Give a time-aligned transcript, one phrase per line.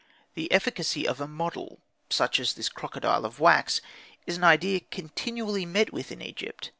[0.33, 1.77] The efficacy of a model,
[2.09, 3.81] such as this crocodile of wax,
[4.25, 6.69] is an idea continually met with in Egypt.